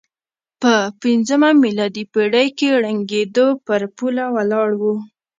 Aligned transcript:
په 0.61 0.73
پځمه 1.01 1.49
میلادي 1.63 2.03
پېړۍ 2.13 2.47
کې 2.57 2.69
ړنګېدو 2.83 3.47
پر 3.65 3.81
پوله 3.95 4.25
ولاړ 4.35 4.69
و. 4.79 4.83